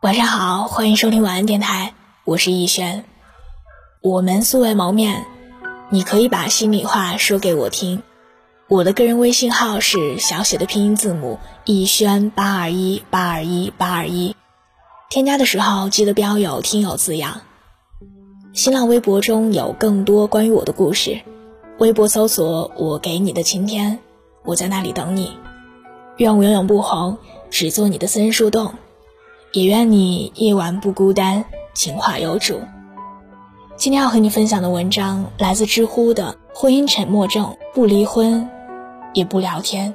[0.00, 1.92] 晚上好，欢迎收听晚安电台，
[2.24, 3.04] 我是逸轩。
[4.00, 5.26] 我们素未谋面，
[5.90, 8.02] 你可以把心里话说给我听。
[8.66, 14.34] 我的个人微信号是小写的拼音字母逸轩八二一八二一八二一，
[15.10, 17.42] 添加的时候记得标有听友字样。
[18.54, 21.20] 新浪微博中有更多关于我的故事，
[21.76, 23.98] 微博搜索我给你的晴天，
[24.44, 25.36] 我在那里等你。
[26.16, 27.18] 愿我永远不红，
[27.50, 28.72] 只做你的私人树洞。
[29.52, 32.60] 也愿你夜晚不孤单，情话有主。
[33.76, 38.48] 今天要和你分享的文章来自知乎的“婚姻沉默症”，不离婚，
[39.12, 39.92] 也不聊天。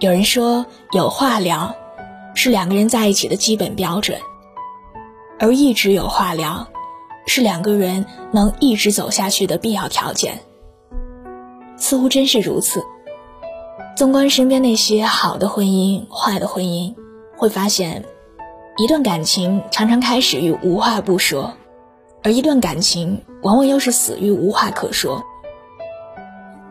[0.00, 1.76] 有人说，有话聊
[2.34, 4.18] 是两个人在一起的基本标准，
[5.38, 6.66] 而一直有话聊，
[7.28, 10.40] 是两个人能一直走下去的必要条件。
[11.76, 12.84] 似乎真是如此。
[13.96, 16.94] 纵观身边那些好的婚姻、坏的婚姻，
[17.34, 18.04] 会发现，
[18.76, 21.54] 一段感情常常开始于无话不说，
[22.22, 25.24] 而一段感情往往又是死于无话可说。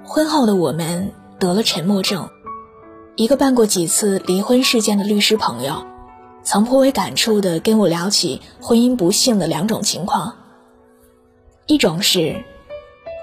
[0.04, 2.30] 婚后的我们得了沉默症。
[3.16, 5.84] 一个办过几次离婚事件的律师朋友，
[6.44, 10.36] 曾颇为感触地跟我聊起婚姻不幸的两种情况：
[11.66, 12.44] 一种是，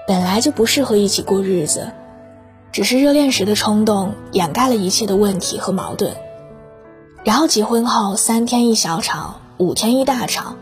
[0.05, 1.89] 本来就不适合一起过日子。
[2.73, 6.11] 只是热恋时的冲动掩盖了一切的问题和矛盾，
[7.23, 10.55] 然后结婚后三天一小吵，五天一大吵，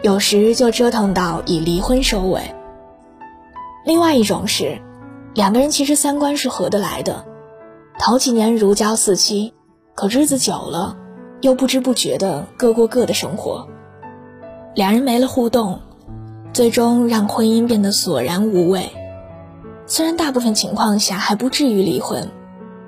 [0.00, 2.54] 有时就折腾到以离婚收尾。
[3.84, 4.80] 另外一种是，
[5.34, 7.24] 两个人其实三观是合得来的，
[7.98, 9.52] 头几年如胶似漆，
[9.96, 10.96] 可日子久了，
[11.40, 13.66] 又不知不觉的各过各的生活，
[14.76, 15.80] 两人没了互动，
[16.52, 18.88] 最终让婚姻变得索然无味。
[19.90, 22.30] 虽然大部分情况下还不至于离婚，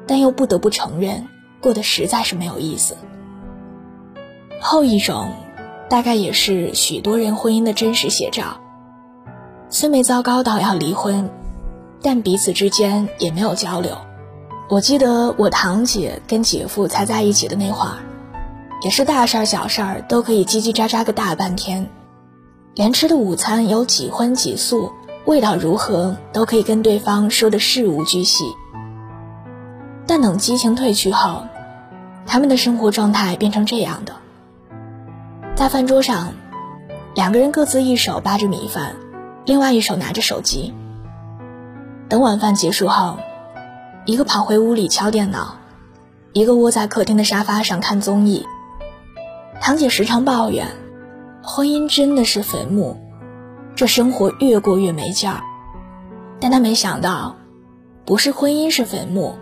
[0.07, 1.27] 但又不得不承认，
[1.61, 2.97] 过得实在是没有意思。
[4.61, 5.33] 后一种，
[5.91, 8.61] 大概也是许多人婚姻的真实写照。
[9.69, 11.29] 虽没糟糕到要离婚，
[12.03, 13.99] 但彼此之间也没有交流。
[14.71, 17.97] 我记得我堂姐跟姐夫才在一起的那会儿，
[18.83, 21.91] 也是大事儿小事儿都可以叽叽喳喳个大半天，
[22.77, 24.93] 连吃的午餐有几荤几素。
[25.25, 28.45] 味道如何都可以跟对方说的事无巨细，
[30.07, 31.45] 但等激情褪去后，
[32.27, 34.15] 他们的生活状态变成这样的：
[35.55, 36.33] 在饭桌上，
[37.15, 38.97] 两个人各自一手扒着米饭，
[39.45, 40.75] 另外一手拿着手机。
[42.09, 43.17] 等晚饭结束后，
[44.05, 45.57] 一个跑回屋里敲电脑，
[46.33, 48.45] 一个窝在客厅的沙发上看综艺。
[49.61, 50.67] 堂姐时常抱怨，
[51.43, 53.02] 婚姻真的是坟墓。
[53.75, 55.43] 这生活越过越没劲儿，
[56.41, 57.37] 但他没想到，
[58.05, 59.35] 不是婚姻是坟墓，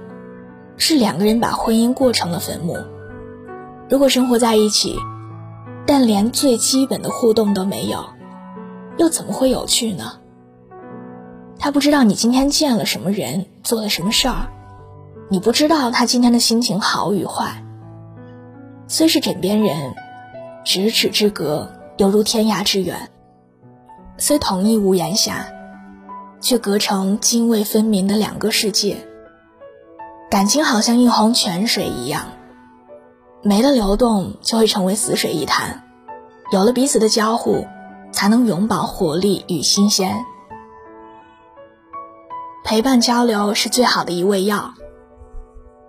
[0.76, 2.76] 是两个人把婚姻过成了坟墓。
[3.88, 4.96] 如果生活在一起，
[5.84, 8.04] 但连最基本的互动都没有，
[8.98, 10.12] 又怎么会有趣呢？
[11.58, 14.48] 他不知道你今天见了什么人，做了什么事儿，
[15.28, 17.64] 你不知道他今天的心情好与坏。
[18.86, 19.94] 虽是枕边人，
[20.64, 23.10] 咫尺之隔犹如天涯之远。
[24.20, 25.46] 虽同一屋檐下，
[26.42, 28.98] 却隔成泾渭分明的两个世界。
[30.30, 32.26] 感情好像一泓泉水一样，
[33.42, 35.84] 没了流动就会成为死水一潭。
[36.52, 37.66] 有了彼此的交互，
[38.12, 40.22] 才能永葆活力与新鲜。
[42.62, 44.74] 陪伴交流是最好的一味药。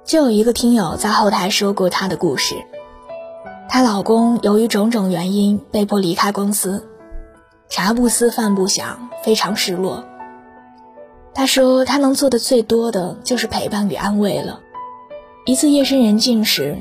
[0.05, 2.55] 就有一个听友在后台说过她的故事，
[3.67, 6.87] 她老公由于种种原因被迫离开公司。
[7.71, 10.03] 茶不思饭不想，非常失落。
[11.33, 14.59] 她说：“她能做的最多的就是陪伴与安慰了。”
[15.47, 16.77] 一次夜深人静时，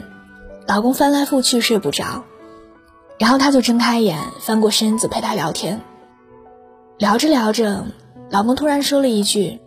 [0.66, 2.24] 老公翻来覆去睡不着，
[3.20, 5.80] 然后她就睁开眼，翻过身子陪他聊天。
[6.98, 7.84] 聊着聊着，
[8.28, 9.60] 老公突然说了一句：“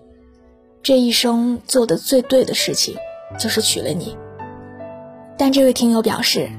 [0.83, 2.97] 这一生做的最对的事情，
[3.39, 4.17] 就是娶了你。”
[5.39, 6.49] 但这位听友表示，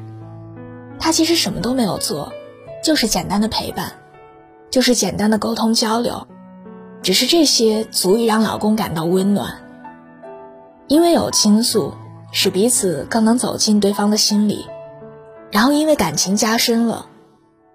[0.98, 2.32] 他其实什么都没有做，
[2.82, 3.92] 就是简单的陪伴。
[4.74, 6.26] 就是简单的沟通交流，
[7.00, 9.62] 只是这些足以让老公感到温暖。
[10.88, 11.94] 因为有倾诉，
[12.32, 14.66] 使彼此更能走进对方的心里，
[15.52, 17.06] 然后因为感情加深了，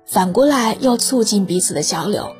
[0.05, 2.31] 反过来又促进彼此的交流。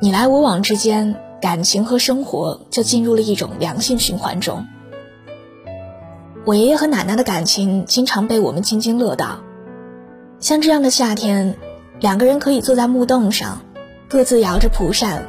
[0.00, 4.66] 你来我往之间，感情和生活就进入了一种良性循环中。
[6.44, 9.38] 我爷爷和奶奶的感情经常被我们津津乐道，
[10.40, 11.56] 像这样的夏天。
[12.00, 13.60] 两个人可以坐在木凳上，
[14.08, 15.24] 各自摇着蒲扇，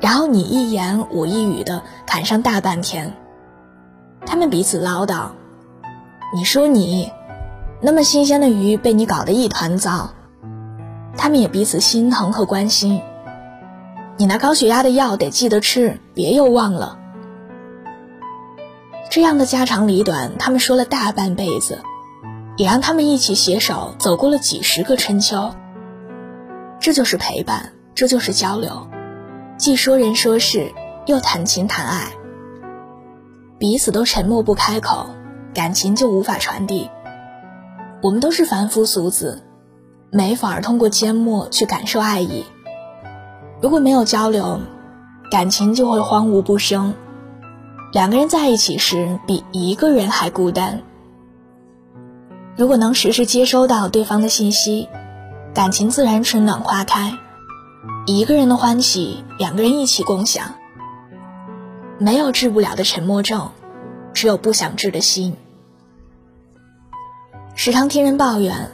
[0.00, 3.14] 然后你一言我一语的侃上大半天。
[4.24, 5.30] 他们彼此唠叨，
[6.32, 7.10] 你说你，
[7.80, 10.10] 那么新鲜的鱼被你搞得一团糟，
[11.16, 13.02] 他们也彼此心疼和关心。
[14.16, 16.98] 你那高血压的药得记得吃，别又忘了。
[19.10, 21.80] 这样的家长里短，他们说了大半辈子，
[22.56, 25.50] 也让他们一起携手走过了几十个春秋。
[26.80, 28.88] 这就是陪伴，这就是交流，
[29.58, 30.72] 既说人说事，
[31.04, 32.10] 又谈情谈爱。
[33.58, 35.06] 彼此都沉默不开口，
[35.52, 36.88] 感情就无法传递。
[38.02, 39.44] 我们都是凡夫俗子，
[40.10, 42.46] 没法通过缄默去感受爱意。
[43.60, 44.58] 如果没有交流，
[45.30, 46.94] 感情就会荒芜不生。
[47.92, 50.80] 两个人在一起时，比一个人还孤单。
[52.56, 54.88] 如果能时时接收到对方的信息，
[55.52, 57.18] 感情自然春暖花开。
[58.06, 60.54] 一个人的欢喜，两个人一起共享。
[61.98, 63.50] 没有治不了的沉默症，
[64.14, 65.36] 只有不想治的心。
[67.56, 68.70] 时常听人抱怨，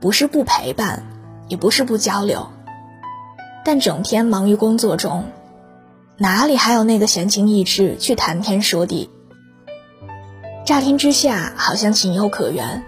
[0.00, 1.04] 不是不陪伴，
[1.48, 2.46] 也不是不交流。
[3.62, 5.26] 但整天忙于工作中，
[6.16, 9.10] 哪里还有那个闲情逸致去谈天说地？
[10.64, 12.82] 乍听之下好像情有可原，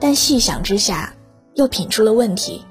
[0.00, 1.14] 但细想之下
[1.54, 2.64] 又品出了问题。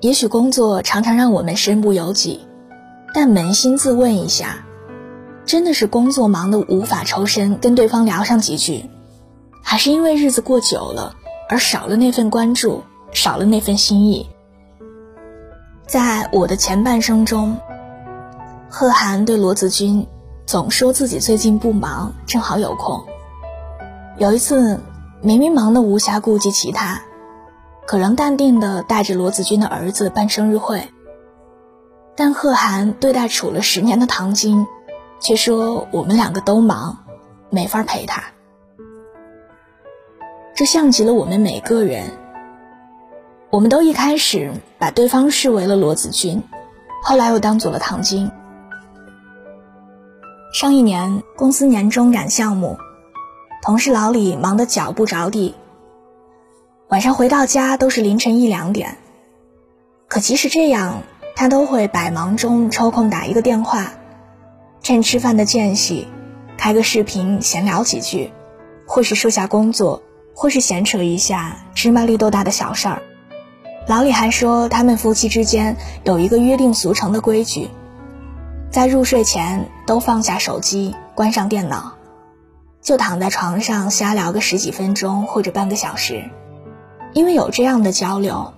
[0.00, 2.46] 也许工作常常让我们身不由己，
[3.14, 4.64] 但扪心自问一下，
[5.44, 8.90] 真的是工作忙得无法抽身跟对方聊上几句，
[9.62, 11.14] 还是因为日子过久了
[11.48, 14.28] 而少了那份关注，少了那份心意？
[15.86, 17.56] 在我的前半生中，
[18.68, 20.06] 贺涵对罗子君
[20.44, 23.02] 总说自己最近不忙，正好有空。
[24.18, 24.80] 有一次，
[25.22, 27.02] 明明忙得无暇顾及其他，
[27.86, 30.88] 可仍淡定地带着罗子君的儿子办生日会。
[32.14, 34.66] 但贺涵对待处了十年的唐晶，
[35.20, 37.04] 却说我们两个都忙，
[37.50, 38.22] 没法陪他。
[40.54, 42.04] 这像极了我们每个人。
[43.50, 46.42] 我们都一开始把对方视为了罗子君，
[47.02, 48.30] 后来又当做了唐晶。
[50.52, 52.76] 上一年公司年终赶项目，
[53.66, 55.56] 同事老李忙得脚不着地，
[56.86, 58.96] 晚上回到家都是凌晨一两点。
[60.06, 61.02] 可即使这样，
[61.34, 63.94] 他都会百忙中抽空打一个电话，
[64.82, 66.06] 趁吃饭的间隙，
[66.56, 68.30] 开个视频闲聊几句，
[68.86, 70.00] 或是说下工作，
[70.32, 73.02] 或是闲扯一下芝麻绿豆大的小事儿。
[73.88, 77.68] 老李还说，他们夫妻之间有一个约定俗成的规矩，
[78.70, 81.95] 在入睡前都放下手机，关上电脑，
[82.86, 86.30] 就躺在床上瞎聊个十几分钟或者半个小时。
[87.14, 88.52] 因为有这样的交流，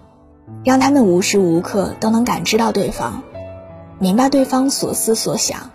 [0.67, 3.23] 让他们无时无刻都能感知到对方，
[3.99, 5.71] 明白对方所思所想。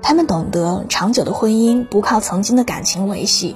[0.00, 3.54] 他们懂得，长久的婚姻不靠曾经的感情维系，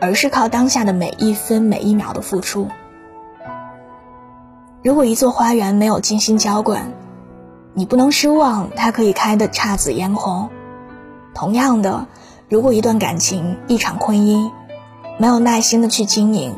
[0.00, 2.68] 而是靠当下的每一分每一秒的付出。
[4.82, 6.94] 如果一座花园没有精心浇灌，
[7.74, 10.48] 你不能奢望它可以开得姹紫嫣红。
[11.34, 12.06] 同样的，
[12.48, 14.50] 如果一段感情、一场婚姻
[15.18, 16.54] 没有耐心的去经营，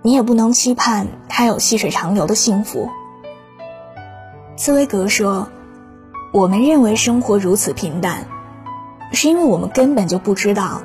[0.00, 2.88] 你也不能期盼它有细水长流的幸福。
[4.56, 5.48] 茨威格说
[6.32, 8.26] ：“我们认为生活如此平淡，
[9.12, 10.80] 是因为我们根本就不知道，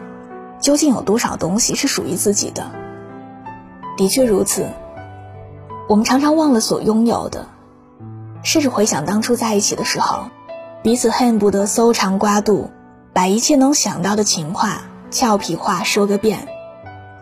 [0.60, 2.70] 究竟有多少东西是属于自己的。”
[3.96, 4.68] 的确如此。
[5.88, 7.48] 我们常常忘了所拥有的，
[8.44, 10.26] 试着回想当初在一起的时候，
[10.84, 12.70] 彼此恨不得搜肠刮肚，
[13.14, 16.48] 把一切能想到的情话、俏皮话说个遍。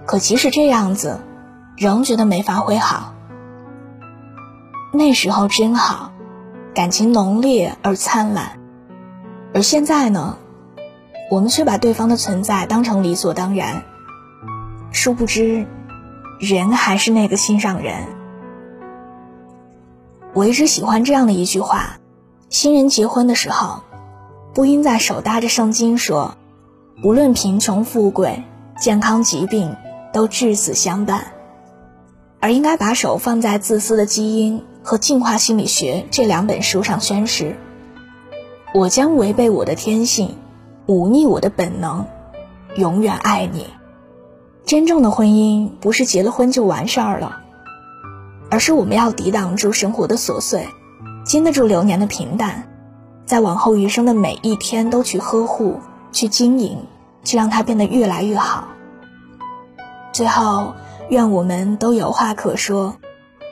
[0.05, 1.19] 可即使这样子，
[1.77, 3.13] 仍觉得没发挥好。
[4.91, 6.11] 那时候真好，
[6.73, 8.59] 感情浓烈而灿烂。
[9.53, 10.37] 而现在呢，
[11.29, 13.83] 我们却把对方的存在当成理所当然。
[14.91, 15.67] 殊不知，
[16.39, 18.07] 人还是那个心上人。
[20.33, 21.97] 我一直喜欢这样的一句话：
[22.49, 23.81] 新人结婚的时候，
[24.53, 26.35] 不应在手搭着圣经说，
[27.03, 28.43] 无论贫穷富贵、
[28.79, 29.75] 健康疾病，
[30.11, 31.27] 都至死相伴，
[32.39, 37.57] 而应该把手放在《自私的基因》和《进化心理学》这两本书上宣誓：
[38.73, 40.35] 我将违背我的天性，
[40.87, 42.05] 忤逆我的本能，
[42.75, 43.67] 永远爱你。
[44.65, 47.43] 真正的婚姻不是结了婚就完事儿了。
[48.51, 50.67] 而是我们要抵挡住生活的琐碎，
[51.23, 52.68] 经得住流年的平淡，
[53.29, 55.79] 在往后余生的每一天都去呵护、
[56.11, 56.87] 去经营、
[57.23, 58.69] 去让它变得越来越好。
[60.11, 60.73] 最后，
[61.11, 62.97] 愿我们都有话可说，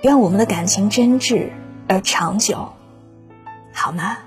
[0.02, 1.52] 愿我们的感情真挚
[1.88, 2.70] 而长久，
[3.72, 4.18] 好吗？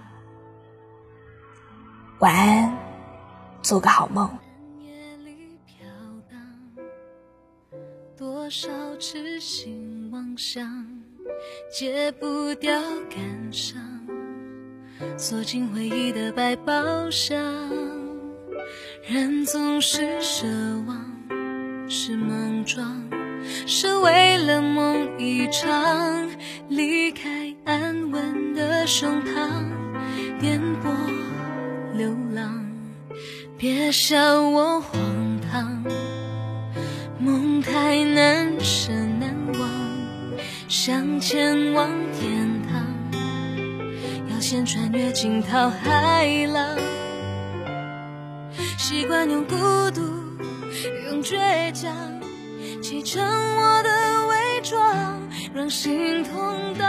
[2.21, 2.79] 晚安，
[3.61, 4.31] 做个好梦。
[8.17, 8.69] 多少
[9.01, 10.87] 痴心妄想，
[11.77, 12.81] 戒不掉
[13.11, 14.00] 感伤，
[15.17, 17.39] 锁进回忆的百宝箱。
[19.09, 20.47] 人总是奢
[20.87, 21.05] 望，
[21.89, 23.09] 是莽撞，
[23.67, 26.29] 是为了梦一场，
[26.69, 29.65] 离开安稳的胸膛，
[30.39, 30.95] 颠簸
[31.97, 32.67] 流浪。
[33.57, 35.01] 别笑我荒
[35.51, 35.85] 唐，
[37.19, 39.69] 梦太难舍难忘，
[40.69, 42.40] 想前往天
[44.51, 46.77] 间，穿越惊涛骇浪。
[48.79, 49.55] 习惯用孤
[49.93, 50.01] 独，
[51.09, 51.95] 用倔强，
[52.83, 55.23] 砌成我的伪装，
[55.55, 56.85] 让心痛到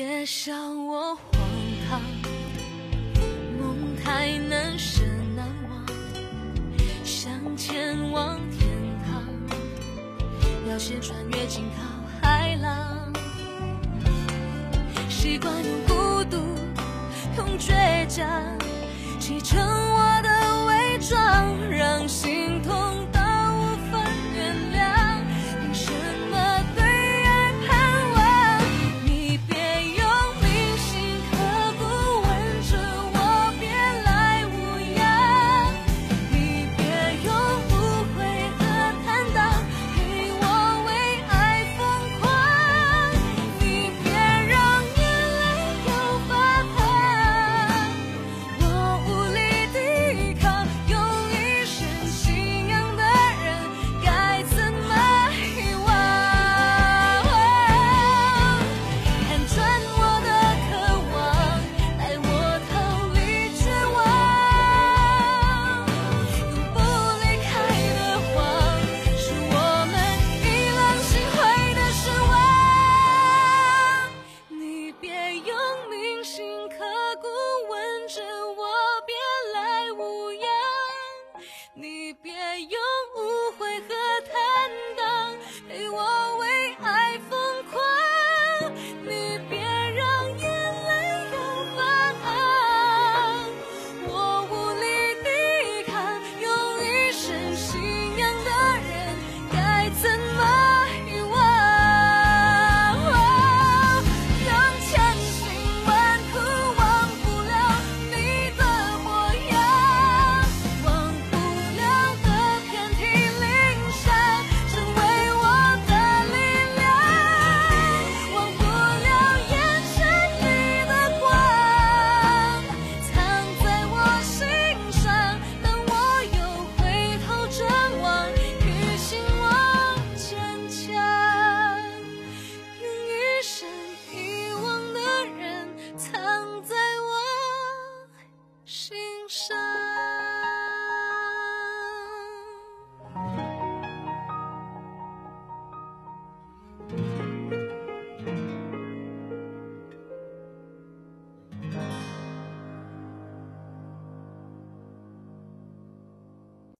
[0.00, 1.40] 别笑我荒
[1.88, 2.00] 唐，
[3.58, 5.02] 梦太难舍
[5.34, 5.84] 难忘，
[7.02, 8.68] 想前往天
[9.04, 9.24] 堂，
[10.70, 11.82] 要先穿越惊涛
[12.22, 13.12] 骇浪。
[15.08, 16.36] 习惯用孤独，
[17.36, 18.56] 用倔强，
[19.18, 20.07] 砌成。